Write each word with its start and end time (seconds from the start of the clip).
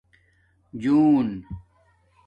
جون 0.81 1.29